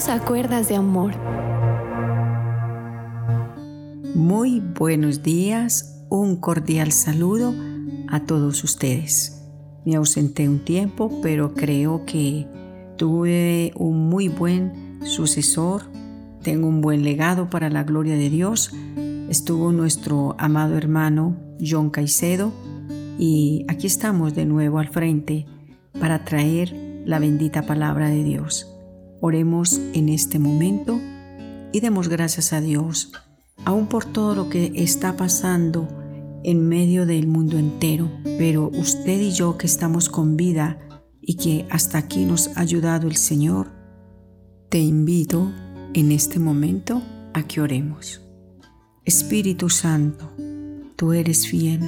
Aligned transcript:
Bienvenidos 0.00 0.22
a 0.22 0.26
Cuerdas 0.26 0.68
de 0.68 0.76
Amor. 0.76 1.12
Muy 4.14 4.60
buenos 4.60 5.22
días, 5.22 6.06
un 6.08 6.36
cordial 6.36 6.90
saludo 6.92 7.54
a 8.08 8.20
todos 8.20 8.64
ustedes. 8.64 9.44
Me 9.84 9.96
ausenté 9.96 10.48
un 10.48 10.64
tiempo, 10.64 11.20
pero 11.22 11.52
creo 11.52 12.06
que 12.06 12.46
tuve 12.96 13.72
un 13.76 14.08
muy 14.08 14.28
buen 14.28 15.00
sucesor, 15.04 15.82
tengo 16.42 16.66
un 16.66 16.80
buen 16.80 17.04
legado 17.04 17.50
para 17.50 17.68
la 17.68 17.84
gloria 17.84 18.14
de 18.14 18.30
Dios. 18.30 18.72
Estuvo 19.28 19.70
nuestro 19.70 20.34
amado 20.38 20.78
hermano 20.78 21.36
John 21.60 21.90
Caicedo 21.90 22.52
y 23.18 23.66
aquí 23.68 23.86
estamos 23.86 24.34
de 24.34 24.46
nuevo 24.46 24.78
al 24.78 24.88
frente 24.88 25.44
para 26.00 26.24
traer 26.24 26.72
la 27.04 27.18
bendita 27.18 27.66
palabra 27.66 28.08
de 28.08 28.24
Dios. 28.24 28.69
Oremos 29.22 29.78
en 29.92 30.08
este 30.08 30.38
momento 30.38 30.98
y 31.72 31.80
demos 31.80 32.08
gracias 32.08 32.54
a 32.54 32.62
Dios, 32.62 33.12
aún 33.66 33.86
por 33.86 34.06
todo 34.06 34.34
lo 34.34 34.48
que 34.48 34.72
está 34.76 35.18
pasando 35.18 35.86
en 36.42 36.66
medio 36.66 37.04
del 37.04 37.26
mundo 37.26 37.58
entero. 37.58 38.10
Pero 38.24 38.70
usted 38.72 39.20
y 39.20 39.32
yo 39.32 39.58
que 39.58 39.66
estamos 39.66 40.08
con 40.08 40.38
vida 40.38 40.78
y 41.20 41.34
que 41.34 41.66
hasta 41.68 41.98
aquí 41.98 42.24
nos 42.24 42.56
ha 42.56 42.60
ayudado 42.60 43.08
el 43.08 43.16
Señor, 43.16 43.68
te 44.70 44.78
invito 44.78 45.52
en 45.92 46.12
este 46.12 46.38
momento 46.38 47.02
a 47.34 47.42
que 47.42 47.60
oremos. 47.60 48.22
Espíritu 49.04 49.68
Santo, 49.68 50.30
tú 50.96 51.12
eres 51.12 51.46
fiel, 51.46 51.80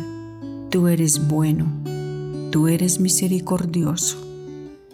tú 0.70 0.86
eres 0.86 1.28
bueno, 1.28 1.66
tú 2.50 2.68
eres 2.68 3.00
misericordioso, 3.00 4.18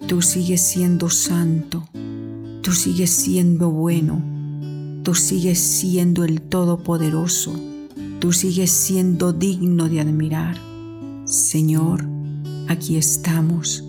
tú 0.07 0.23
sigues 0.23 0.61
siendo 0.61 1.11
santo 1.11 1.89
Tú 2.62 2.73
sigues 2.73 3.11
siendo 3.11 3.70
bueno, 3.70 4.23
tú 5.03 5.14
sigues 5.14 5.59
siendo 5.59 6.25
el 6.25 6.42
Todopoderoso, 6.42 7.55
tú 8.19 8.33
sigues 8.33 8.70
siendo 8.70 9.33
digno 9.33 9.89
de 9.89 10.00
admirar. 10.00 10.59
Señor, 11.25 12.06
aquí 12.69 12.97
estamos 12.97 13.84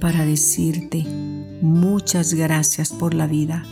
para 0.00 0.24
decirte 0.24 1.06
muchas 1.62 2.34
gracias 2.34 2.90
por 2.90 3.14
la 3.14 3.26
vida. 3.26 3.64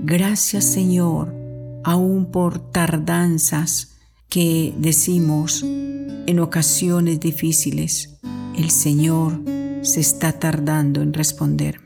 Gracias 0.00 0.64
Señor, 0.64 1.34
aún 1.82 2.26
por 2.26 2.70
tardanzas 2.70 3.96
que 4.28 4.74
decimos 4.78 5.62
en 5.62 6.38
ocasiones 6.40 7.20
difíciles. 7.20 8.18
El 8.56 8.70
Señor 8.70 9.40
se 9.82 10.00
está 10.00 10.32
tardando 10.38 11.02
en 11.02 11.12
responderme. 11.12 11.83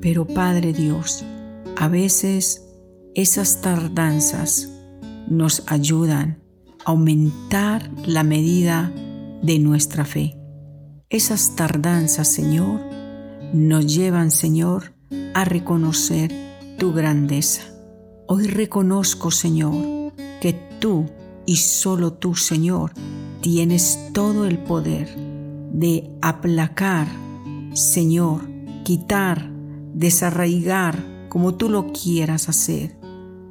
Pero 0.00 0.26
Padre 0.26 0.72
Dios, 0.72 1.24
a 1.76 1.88
veces 1.88 2.66
esas 3.14 3.60
tardanzas 3.60 4.70
nos 5.28 5.62
ayudan 5.66 6.42
a 6.84 6.90
aumentar 6.90 7.90
la 8.06 8.24
medida 8.24 8.92
de 9.42 9.58
nuestra 9.58 10.04
fe. 10.04 10.36
Esas 11.08 11.56
tardanzas, 11.56 12.28
Señor, 12.28 12.80
nos 13.52 13.92
llevan, 13.92 14.30
Señor, 14.30 14.94
a 15.34 15.44
reconocer 15.44 16.32
tu 16.78 16.92
grandeza. 16.92 17.62
Hoy 18.26 18.46
reconozco, 18.46 19.30
Señor, 19.30 20.14
que 20.40 20.54
tú 20.80 21.06
y 21.46 21.56
solo 21.56 22.12
tú, 22.12 22.36
Señor, 22.36 22.92
tienes 23.40 23.98
todo 24.12 24.46
el 24.46 24.58
poder 24.58 25.08
de 25.72 26.10
aplacar, 26.22 27.08
Señor, 27.74 28.42
quitar 28.84 29.49
desarraigar, 29.94 31.28
como 31.28 31.54
tú 31.54 31.68
lo 31.68 31.92
quieras 31.92 32.48
hacer, 32.48 32.98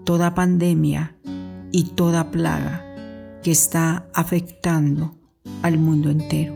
toda 0.04 0.36
pandemia 0.36 1.16
y 1.72 1.84
toda 1.96 2.32
plaga 2.32 2.86
que 3.44 3.52
está 3.52 4.10
afectando 4.14 5.16
al 5.62 5.78
mundo 5.78 6.10
entero. 6.10 6.56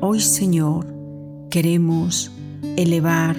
Hoy, 0.00 0.20
Señor, 0.20 0.86
queremos 1.50 2.30
elevar 2.76 3.36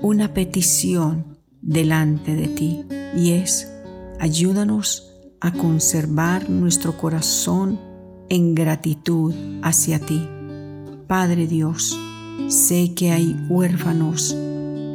una 0.00 0.34
petición 0.34 1.38
delante 1.60 2.34
de 2.34 2.48
ti 2.48 2.84
y 3.16 3.32
es, 3.32 3.72
ayúdanos 4.20 5.10
a 5.40 5.52
conservar 5.52 6.48
nuestro 6.48 6.96
corazón 6.96 7.80
en 8.28 8.54
gratitud 8.54 9.34
hacia 9.62 9.98
ti. 9.98 10.26
Padre 11.06 11.46
Dios, 11.46 11.98
sé 12.48 12.94
que 12.94 13.12
hay 13.12 13.36
huérfanos 13.48 14.36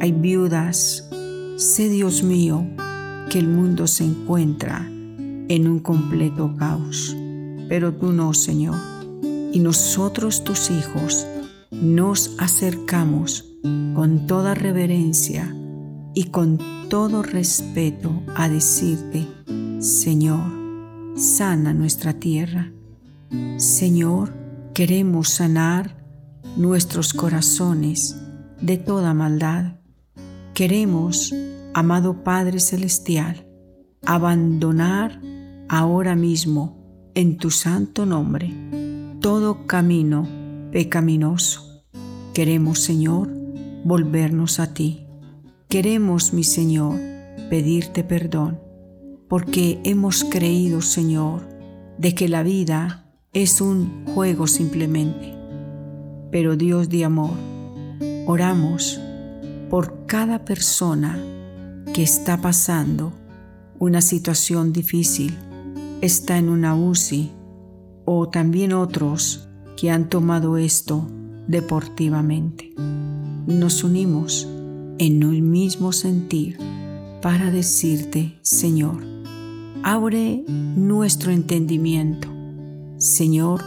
hay 0.00 0.12
viudas. 0.12 1.08
Sé, 1.56 1.88
Dios 1.88 2.22
mío, 2.22 2.66
que 3.28 3.38
el 3.38 3.48
mundo 3.48 3.86
se 3.86 4.04
encuentra 4.04 4.86
en 4.88 5.68
un 5.68 5.78
completo 5.78 6.56
caos, 6.56 7.14
pero 7.68 7.92
tú 7.92 8.12
no, 8.12 8.32
Señor. 8.32 8.76
Y 9.52 9.60
nosotros, 9.60 10.42
tus 10.42 10.70
hijos, 10.70 11.26
nos 11.70 12.34
acercamos 12.38 13.44
con 13.94 14.26
toda 14.26 14.54
reverencia 14.54 15.54
y 16.14 16.24
con 16.24 16.58
todo 16.88 17.22
respeto 17.22 18.22
a 18.34 18.48
decirte, 18.48 19.28
Señor, 19.80 20.40
sana 21.16 21.74
nuestra 21.74 22.14
tierra. 22.14 22.72
Señor, 23.58 24.32
queremos 24.72 25.28
sanar 25.28 26.04
nuestros 26.56 27.12
corazones 27.12 28.16
de 28.60 28.78
toda 28.78 29.14
maldad 29.14 29.79
Queremos, 30.60 31.34
amado 31.72 32.22
Padre 32.22 32.60
Celestial, 32.60 33.46
abandonar 34.04 35.18
ahora 35.70 36.14
mismo 36.14 37.10
en 37.14 37.38
tu 37.38 37.50
santo 37.50 38.04
nombre 38.04 38.52
todo 39.20 39.66
camino 39.66 40.28
pecaminoso. 40.70 41.82
Queremos, 42.34 42.80
Señor, 42.80 43.30
volvernos 43.84 44.60
a 44.60 44.74
ti. 44.74 45.06
Queremos, 45.70 46.34
mi 46.34 46.44
Señor, 46.44 47.00
pedirte 47.48 48.04
perdón, 48.04 48.60
porque 49.30 49.80
hemos 49.84 50.24
creído, 50.24 50.82
Señor, 50.82 51.48
de 51.96 52.14
que 52.14 52.28
la 52.28 52.42
vida 52.42 53.10
es 53.32 53.62
un 53.62 54.04
juego 54.04 54.46
simplemente. 54.46 55.34
Pero 56.30 56.54
Dios 56.54 56.90
de 56.90 57.06
amor, 57.06 57.38
oramos 58.26 59.00
por 59.70 60.04
cada 60.06 60.44
persona 60.44 61.16
que 61.94 62.02
está 62.02 62.42
pasando 62.42 63.12
una 63.78 64.02
situación 64.02 64.72
difícil, 64.72 65.38
está 66.00 66.36
en 66.36 66.48
una 66.48 66.74
UCI 66.74 67.30
o 68.04 68.28
también 68.28 68.72
otros 68.72 69.48
que 69.76 69.90
han 69.90 70.08
tomado 70.08 70.56
esto 70.56 71.06
deportivamente. 71.46 72.74
Nos 73.46 73.84
unimos 73.84 74.46
en 74.98 75.24
un 75.24 75.50
mismo 75.50 75.92
sentir 75.92 76.58
para 77.22 77.50
decirte, 77.50 78.38
Señor, 78.42 79.02
abre 79.82 80.44
nuestro 80.48 81.30
entendimiento. 81.30 82.28
Señor, 82.98 83.62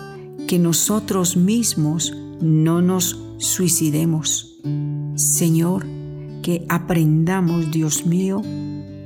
que 0.47 0.59
nosotros 0.59 1.37
mismos 1.37 2.13
no 2.41 2.81
nos 2.81 3.19
suicidemos. 3.37 4.59
Señor, 5.15 5.85
que 6.41 6.65
aprendamos, 6.69 7.71
Dios 7.71 8.05
mío, 8.07 8.41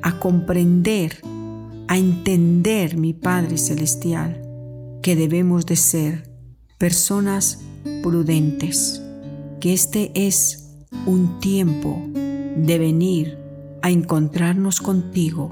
a 0.02 0.20
comprender, 0.20 1.22
a 1.90 1.98
entender, 1.98 2.98
mi 2.98 3.14
Padre 3.14 3.58
Celestial, 3.58 4.42
que 5.02 5.18
debemos 5.18 5.66
de 5.66 5.76
ser 5.76 6.30
personas 6.78 7.62
prudentes, 8.04 9.02
que 9.60 9.74
este 9.74 10.12
es 10.16 10.76
un 11.06 11.40
tiempo 11.40 12.02
de 12.14 12.78
venir 12.80 13.38
a 13.82 13.92
encontrarnos 13.92 14.80
contigo, 14.80 15.50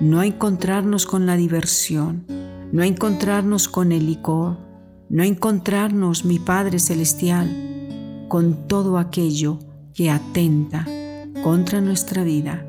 no 0.00 0.20
a 0.20 0.26
encontrarnos 0.26 1.06
con 1.06 1.24
la 1.24 1.36
diversión, 1.36 2.26
no 2.72 2.82
a 2.82 2.86
encontrarnos 2.86 3.68
con 3.68 3.92
el 3.92 4.06
licor, 4.06 4.58
no 5.08 5.22
a 5.22 5.26
encontrarnos, 5.26 6.24
mi 6.24 6.40
Padre 6.40 6.80
Celestial, 6.80 8.26
con 8.28 8.68
todo 8.68 8.98
aquello 8.98 9.58
que 9.98 10.10
atenta 10.10 10.86
contra 11.42 11.80
nuestra 11.80 12.22
vida 12.22 12.64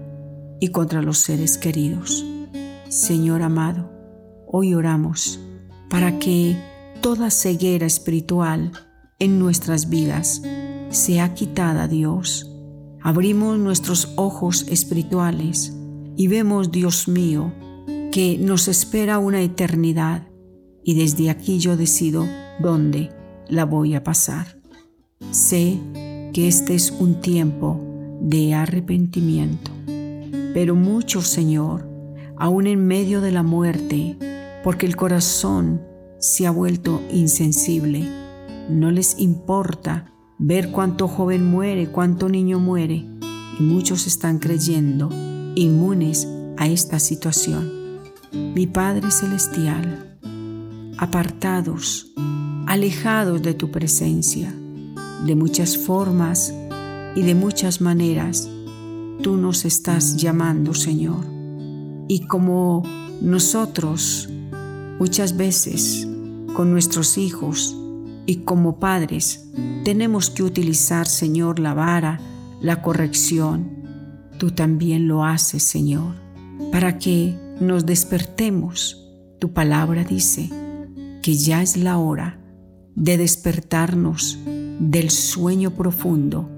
y 0.60 0.70
contra 0.70 1.04
los 1.04 1.20
seres 1.20 1.60
queridos. 1.60 2.26
Señor 2.88 3.44
amado, 3.44 3.92
hoy 4.48 4.74
oramos 4.74 5.40
para 5.92 6.18
que 6.18 6.58
toda 7.02 7.30
ceguera 7.30 7.86
espiritual 7.86 8.72
en 9.20 9.38
nuestras 9.38 9.90
vidas 9.90 10.42
sea 10.90 11.36
quitada, 11.36 11.88
Dios. 11.88 12.52
Abrimos 13.00 13.60
nuestros 13.60 14.12
ojos 14.16 14.66
espirituales 14.68 15.78
y 16.18 16.28
vemos, 16.30 16.72
Dios 16.72 17.08
mío, 17.08 17.54
que 18.12 18.40
nos 18.40 18.68
espera 18.68 19.20
una 19.20 19.44
eternidad 19.44 20.28
y 20.84 20.96
desde 20.96 21.30
aquí 21.30 21.60
yo 21.60 21.78
decido 21.78 22.26
dónde 22.60 23.12
la 23.48 23.66
voy 23.66 23.94
a 23.94 24.04
pasar. 24.04 24.60
Sé 25.30 25.80
que 26.34 26.48
este 26.48 26.76
es 26.76 26.92
un 26.92 27.22
tiempo 27.22 27.80
de 28.22 28.54
arrepentimiento. 28.54 29.72
Pero 30.54 30.76
muchos, 30.76 31.28
Señor, 31.28 31.90
aún 32.38 32.68
en 32.68 32.86
medio 32.86 33.22
de 33.22 33.31
la 33.31 33.44
muerte, 33.44 34.18
porque 34.64 34.86
el 34.86 34.96
corazón 34.96 35.81
se 36.20 36.48
ha 36.48 36.52
vuelto 36.52 37.02
insensible, 37.12 38.04
no 38.70 38.92
les 38.92 39.20
importa 39.20 40.12
ver 40.38 40.72
cuánto 40.72 41.08
joven 41.08 41.50
muere, 41.50 41.88
cuánto 41.92 42.30
niño 42.30 42.60
muere, 42.60 43.06
y 43.60 43.64
muchos 43.64 44.08
están 44.08 44.40
creyendo 44.40 45.10
inmunes 45.56 46.28
a 46.58 46.68
esta 46.68 47.00
situación. 47.00 47.72
Mi 48.31 48.68
Padre 48.68 49.12
Celestial, 49.12 50.20
apartados, 50.98 52.14
alejados 52.68 53.42
de 53.42 53.54
tu 53.54 53.72
presencia, 53.72 54.54
de 55.25 55.36
muchas 55.36 55.77
formas 55.77 56.54
y 57.16 57.24
de 57.24 57.36
muchas 57.36 57.81
maneras, 57.81 58.50
tú 59.21 59.38
nos 59.38 59.66
estás 59.66 60.18
llamando, 60.18 60.74
Señor. 60.74 61.25
Y 62.07 62.25
como 62.27 62.83
nosotros 63.21 64.30
muchas 65.00 65.36
veces 65.36 66.07
con 66.56 66.71
nuestros 66.71 67.18
hijos 67.18 67.75
y 68.25 68.38
como 68.38 68.80
padres 68.80 69.50
tenemos 69.83 70.30
que 70.30 70.44
utilizar, 70.44 71.07
Señor, 71.07 71.60
la 71.60 71.74
vara, 71.74 72.19
la 72.62 72.81
corrección, 72.81 73.69
tú 74.38 74.51
también 74.51 75.07
lo 75.07 75.25
haces, 75.25 75.63
Señor, 75.63 76.16
para 76.71 76.98
que 76.98 77.38
nos 77.60 77.86
despertemos. 77.86 79.06
Tu 79.39 79.54
palabra 79.54 80.04
dice 80.04 80.50
que 81.21 81.33
ya 81.36 81.62
es 81.62 81.77
la 81.77 81.98
hora 81.98 82.39
de 82.95 83.18
despertarnos 83.18 84.38
del 84.80 85.10
sueño 85.10 85.72
profundo 85.72 86.50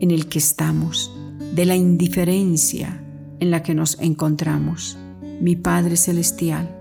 en 0.00 0.10
el 0.10 0.28
que 0.28 0.38
estamos, 0.38 1.12
de 1.54 1.64
la 1.64 1.76
indiferencia 1.76 3.02
en 3.40 3.50
la 3.50 3.62
que 3.62 3.74
nos 3.74 3.98
encontramos. 4.00 4.98
Mi 5.40 5.56
Padre 5.56 5.96
Celestial, 5.96 6.76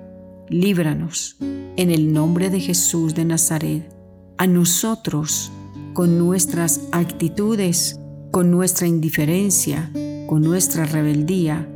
líbranos 0.49 1.37
en 1.39 1.91
el 1.91 2.11
nombre 2.11 2.49
de 2.49 2.59
Jesús 2.59 3.15
de 3.15 3.25
Nazaret, 3.25 3.89
a 4.37 4.47
nosotros 4.47 5.51
con 5.93 6.17
nuestras 6.17 6.81
actitudes, 6.91 7.99
con 8.31 8.51
nuestra 8.51 8.87
indiferencia, 8.87 9.91
con 10.27 10.41
nuestra 10.41 10.85
rebeldía, 10.85 11.67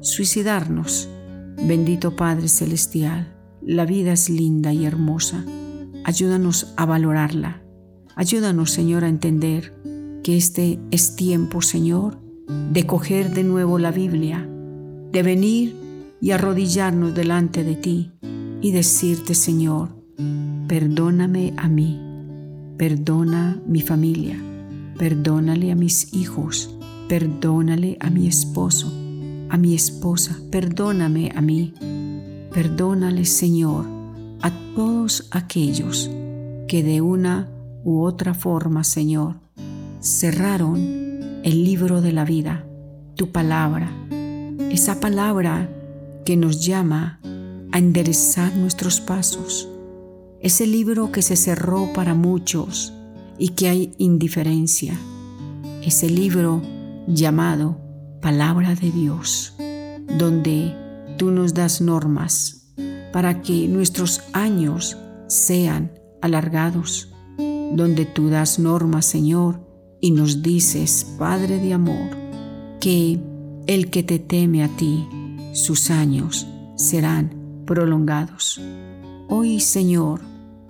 suicidarnos. 0.00 1.08
Bendito 1.66 2.14
Padre 2.16 2.48
Celestial, 2.48 3.34
la 3.62 3.86
vida 3.86 4.12
es 4.12 4.28
linda 4.28 4.72
y 4.72 4.84
hermosa. 4.84 5.44
Ayúdanos 6.04 6.74
a 6.76 6.84
valorarla. 6.84 7.65
Ayúdanos, 8.18 8.70
Señor, 8.70 9.04
a 9.04 9.10
entender 9.10 9.74
que 10.24 10.38
este 10.38 10.80
es 10.90 11.16
tiempo, 11.16 11.60
Señor, 11.60 12.18
de 12.72 12.86
coger 12.86 13.34
de 13.34 13.44
nuevo 13.44 13.78
la 13.78 13.90
Biblia, 13.90 14.48
de 15.12 15.22
venir 15.22 15.76
y 16.22 16.30
arrodillarnos 16.30 17.14
delante 17.14 17.62
de 17.62 17.76
ti 17.76 18.12
y 18.62 18.70
decirte, 18.70 19.34
Señor, 19.34 19.90
perdóname 20.66 21.52
a 21.58 21.68
mí, 21.68 22.00
perdona 22.78 23.60
mi 23.66 23.82
familia, 23.82 24.42
perdónale 24.96 25.70
a 25.70 25.76
mis 25.76 26.14
hijos, 26.14 26.74
perdónale 27.10 27.98
a 28.00 28.08
mi 28.08 28.28
esposo, 28.28 28.90
a 29.50 29.58
mi 29.58 29.74
esposa, 29.74 30.38
perdóname 30.50 31.32
a 31.34 31.42
mí, 31.42 31.74
perdónale, 32.50 33.26
Señor, 33.26 33.84
a 34.40 34.50
todos 34.74 35.28
aquellos 35.32 36.10
que 36.66 36.82
de 36.82 37.02
una 37.02 37.50
u 37.86 38.02
otra 38.02 38.34
forma, 38.34 38.82
Señor, 38.82 39.36
cerraron 40.00 40.76
el 41.44 41.64
libro 41.64 42.02
de 42.02 42.12
la 42.12 42.24
vida, 42.24 42.66
tu 43.14 43.30
palabra, 43.30 43.88
esa 44.72 44.98
palabra 44.98 45.70
que 46.24 46.36
nos 46.36 46.66
llama 46.66 47.20
a 47.70 47.78
enderezar 47.78 48.56
nuestros 48.56 49.00
pasos, 49.00 49.68
ese 50.40 50.66
libro 50.66 51.12
que 51.12 51.22
se 51.22 51.36
cerró 51.36 51.92
para 51.94 52.14
muchos 52.14 52.92
y 53.38 53.50
que 53.50 53.68
hay 53.68 53.94
indiferencia, 53.98 54.98
ese 55.80 56.10
libro 56.10 56.62
llamado 57.06 57.80
palabra 58.20 58.74
de 58.74 58.90
Dios, 58.90 59.54
donde 60.18 60.74
tú 61.18 61.30
nos 61.30 61.54
das 61.54 61.80
normas 61.80 62.66
para 63.12 63.42
que 63.42 63.68
nuestros 63.68 64.22
años 64.32 64.96
sean 65.28 65.92
alargados, 66.20 67.12
donde 67.72 68.04
tú 68.06 68.28
das 68.28 68.58
normas, 68.58 69.06
Señor, 69.06 69.60
y 70.00 70.10
nos 70.10 70.42
dices, 70.42 71.14
Padre 71.18 71.58
de 71.58 71.72
amor, 71.72 72.10
que 72.80 73.18
el 73.66 73.90
que 73.90 74.02
te 74.02 74.18
teme 74.18 74.62
a 74.62 74.68
ti, 74.68 75.06
sus 75.52 75.90
años 75.90 76.46
serán 76.76 77.62
prolongados. 77.66 78.60
Hoy, 79.28 79.60
Señor, 79.60 80.20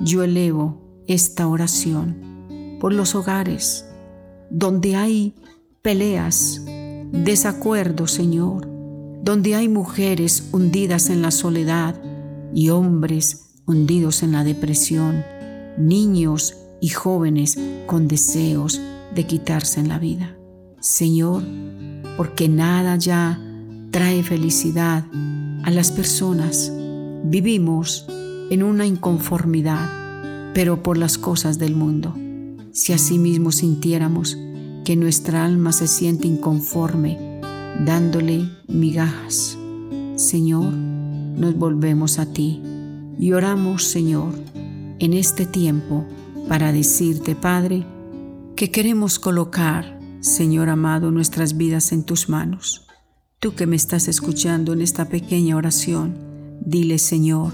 yo 0.01 0.23
elevo 0.23 1.03
esta 1.07 1.47
oración 1.47 2.79
por 2.81 2.93
los 2.93 3.15
hogares 3.15 3.87
donde 4.51 4.97
hay 4.97 5.35
peleas, 5.83 6.63
desacuerdos, 7.13 8.13
Señor, 8.13 8.69
donde 9.23 9.55
hay 9.55 9.69
mujeres 9.69 10.49
hundidas 10.53 11.11
en 11.11 11.23
la 11.23 11.31
soledad 11.31 12.01
y 12.55 12.71
hombres 12.71 13.55
hundidos 13.67 14.23
en 14.23 14.33
la 14.33 14.45
depresión, 14.45 15.25
niños 15.79 16.57
y 16.87 16.91
jóvenes 16.91 17.59
con 17.87 18.07
deseos 18.07 18.81
de 19.13 19.27
quitarse 19.27 19.81
en 19.81 19.89
la 19.89 19.99
vida. 19.99 20.37
Señor, 20.79 21.43
porque 22.17 22.49
nada 22.49 22.95
ya 22.95 23.43
trae 23.91 24.23
felicidad 24.23 25.05
a 25.65 25.73
las 25.73 25.91
personas. 25.91 26.73
Vivimos 27.25 28.07
en 28.53 28.63
una 28.63 28.87
inconformidad, 28.87 30.53
pero 30.55 30.85
por 30.85 30.97
las 30.97 31.19
cosas 31.19 31.59
del 31.59 31.75
mundo. 31.75 32.15
Si 32.71 32.93
asimismo 32.93 33.51
sintiéramos 33.51 34.39
que 34.85 34.95
nuestra 34.95 35.45
alma 35.45 35.73
se 35.73 35.89
siente 35.89 36.29
inconforme, 36.29 37.41
dándole 37.85 38.49
migajas, 38.69 39.59
Señor, 40.15 40.73
nos 40.73 41.57
volvemos 41.57 42.21
a 42.21 42.27
ti 42.27 42.63
y 43.19 43.33
oramos, 43.33 43.83
Señor, 43.83 44.35
en 45.01 45.15
este 45.15 45.47
tiempo 45.47 46.07
para 46.49 46.73
decirte, 46.73 47.35
Padre, 47.35 47.85
que 48.55 48.71
queremos 48.71 49.19
colocar, 49.19 49.99
Señor 50.21 50.69
amado, 50.69 51.11
nuestras 51.11 51.57
vidas 51.57 51.93
en 51.93 52.05
tus 52.05 52.29
manos. 52.29 52.87
Tú 53.39 53.55
que 53.55 53.67
me 53.67 53.77
estás 53.77 54.09
escuchando 54.09 54.73
en 54.73 54.81
esta 54.81 55.09
pequeña 55.09 55.57
oración, 55.57 56.17
dile, 56.61 56.99
Señor, 56.99 57.53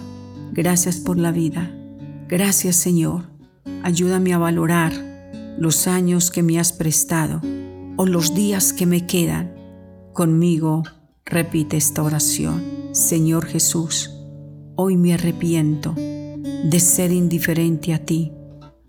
gracias 0.52 0.98
por 0.98 1.18
la 1.18 1.32
vida. 1.32 1.70
Gracias, 2.28 2.76
Señor. 2.76 3.24
Ayúdame 3.82 4.32
a 4.32 4.38
valorar 4.38 4.92
los 5.58 5.86
años 5.86 6.30
que 6.30 6.42
me 6.42 6.58
has 6.58 6.72
prestado 6.72 7.40
o 7.96 8.06
los 8.06 8.34
días 8.34 8.72
que 8.72 8.86
me 8.86 9.06
quedan. 9.06 9.54
Conmigo 10.12 10.82
repite 11.24 11.76
esta 11.76 12.02
oración. 12.02 12.62
Señor 12.92 13.46
Jesús, 13.46 14.10
hoy 14.76 14.96
me 14.96 15.14
arrepiento 15.14 15.94
de 15.94 16.80
ser 16.80 17.12
indiferente 17.12 17.92
a 17.92 18.04
ti 18.04 18.32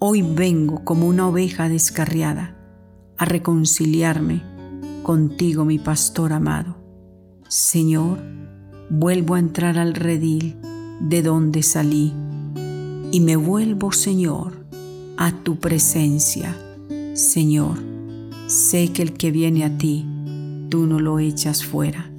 Hoy 0.06 0.22
vengo 0.22 0.84
como 0.84 1.08
una 1.08 1.30
oveja 1.30 1.70
descarriada 1.70 2.58
a 3.18 3.24
reconciliarme 3.24 4.44
contigo, 5.02 5.64
mi 5.64 5.80
pastor 5.80 6.34
amado. 6.34 6.76
Señor, 7.48 8.20
vuelvo 8.90 9.36
a 9.36 9.40
entrar 9.40 9.80
al 9.80 9.94
redil 9.94 10.58
de 11.00 11.22
donde 11.22 11.64
salí 11.64 12.14
y 13.14 13.22
me 13.22 13.38
vuelvo, 13.38 13.94
Señor, 13.94 14.66
a 15.16 15.32
tu 15.32 15.58
presencia. 15.58 16.54
Señor, 17.14 17.78
sé 18.48 18.92
que 18.92 19.04
el 19.04 19.14
que 19.14 19.32
viene 19.32 19.64
a 19.64 19.78
ti, 19.78 20.06
tú 20.68 20.86
no 20.86 21.00
lo 21.00 21.20
echas 21.20 21.64
fuera. 21.64 22.12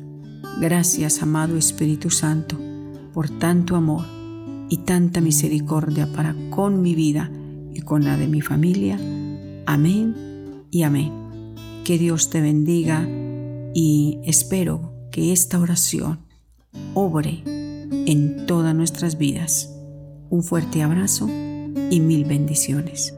Gracias, 0.58 1.22
amado 1.22 1.58
Espíritu 1.58 2.08
Santo, 2.08 2.58
por 3.12 3.28
tanto 3.28 3.76
amor 3.76 4.06
y 4.70 4.78
tanta 4.78 5.20
misericordia 5.20 6.10
para 6.10 6.34
con 6.48 6.80
mi 6.80 6.94
vida 6.94 7.30
y 7.74 7.82
con 7.82 8.04
la 8.04 8.16
de 8.16 8.28
mi 8.28 8.40
familia. 8.40 8.98
Amén 9.66 10.14
y 10.70 10.82
amén. 10.82 11.12
Que 11.84 11.98
Dios 11.98 12.30
te 12.30 12.40
bendiga 12.40 13.06
y 13.74 14.18
espero 14.24 14.92
que 15.10 15.32
esta 15.32 15.58
oración 15.58 16.20
obre 16.94 17.42
en 17.44 18.46
todas 18.46 18.74
nuestras 18.74 19.18
vidas. 19.18 19.70
Un 20.30 20.42
fuerte 20.42 20.82
abrazo 20.82 21.28
y 21.28 22.00
mil 22.00 22.24
bendiciones. 22.24 23.14